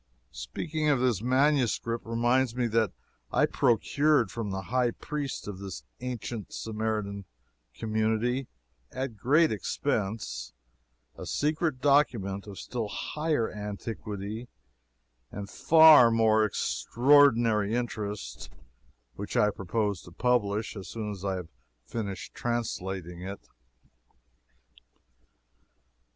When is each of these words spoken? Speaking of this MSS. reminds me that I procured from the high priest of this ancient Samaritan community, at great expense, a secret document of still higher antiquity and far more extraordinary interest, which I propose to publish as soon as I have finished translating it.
Speaking 0.31 0.89
of 0.89 0.99
this 0.99 1.21
MSS. 1.21 1.79
reminds 1.85 2.55
me 2.55 2.65
that 2.65 2.91
I 3.31 3.45
procured 3.45 4.31
from 4.31 4.49
the 4.49 4.63
high 4.63 4.89
priest 4.89 5.47
of 5.47 5.59
this 5.59 5.83
ancient 5.99 6.51
Samaritan 6.51 7.25
community, 7.75 8.47
at 8.91 9.15
great 9.15 9.51
expense, 9.51 10.53
a 11.15 11.27
secret 11.27 11.81
document 11.81 12.47
of 12.47 12.57
still 12.57 12.87
higher 12.87 13.51
antiquity 13.53 14.47
and 15.29 15.47
far 15.47 16.09
more 16.09 16.45
extraordinary 16.45 17.75
interest, 17.75 18.49
which 19.13 19.37
I 19.37 19.51
propose 19.51 20.01
to 20.01 20.11
publish 20.11 20.75
as 20.75 20.87
soon 20.87 21.11
as 21.11 21.23
I 21.23 21.35
have 21.35 21.49
finished 21.85 22.33
translating 22.33 23.21
it. 23.21 23.47